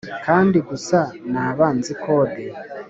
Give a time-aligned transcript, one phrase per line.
[0.25, 0.99] kandi gusa
[1.33, 2.41] naba nzi code.